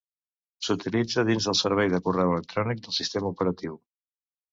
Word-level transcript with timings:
S'utilitza 0.67 1.23
dins 1.27 1.47
del 1.49 1.57
servei 1.59 1.91
de 1.95 1.99
correu 2.07 2.31
electrònic 2.37 2.81
del 2.87 2.97
sistema 3.01 3.31
operatiu. 3.35 3.77